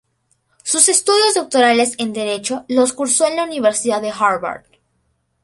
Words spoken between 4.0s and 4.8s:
de Harvard.